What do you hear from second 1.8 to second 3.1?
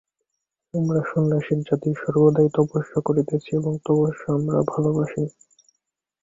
সর্বদাই তপস্যা